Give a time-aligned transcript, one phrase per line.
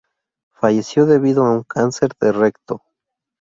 [0.53, 2.81] Falleció debido a un cáncer de recto.